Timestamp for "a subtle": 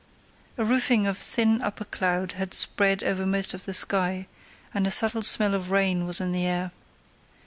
4.87-5.21